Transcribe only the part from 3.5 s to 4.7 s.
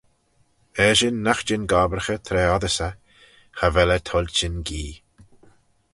cha vel eh toilçhin